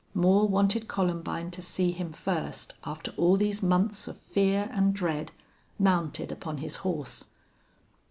[0.15, 5.31] Moore wanted Columbine to see him first, after all these months of fear and dread,
[5.77, 7.25] mounted upon his horse.